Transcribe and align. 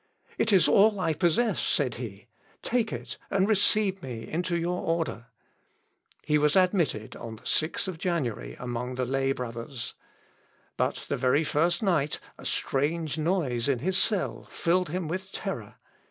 "It 0.39 0.51
is 0.51 0.67
all 0.67 0.99
I 0.99 1.13
possess," 1.13 1.59
said 1.61 1.93
he, 2.01 2.25
"take 2.63 2.91
it, 2.91 3.17
and 3.29 3.47
receive 3.47 4.01
me 4.01 4.27
into 4.27 4.57
your 4.57 4.81
order." 4.81 5.27
He 6.23 6.39
was 6.39 6.55
admitted 6.55 7.15
on 7.15 7.35
the 7.35 7.43
6th 7.43 7.99
January 7.99 8.55
among 8.59 8.95
the 8.95 9.05
lay 9.05 9.31
brothers. 9.31 9.93
But 10.75 11.05
the 11.07 11.17
very 11.17 11.43
first 11.43 11.83
night 11.83 12.19
a 12.39 12.45
strange 12.47 13.19
noise 13.19 13.67
in 13.69 13.77
his 13.77 13.95
cell 13.99 14.45
filled 14.45 14.89
him 14.89 15.07
with 15.07 15.31
terror. 15.31 15.75